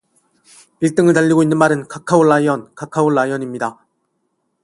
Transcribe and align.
일등을 0.79 1.13
달리고 1.13 1.43
있는 1.43 1.59
말은 1.59 1.87
카카오 1.87 2.23
라이언, 2.23 2.73
카카오 2.73 3.11
라이언입니다. 3.11 3.85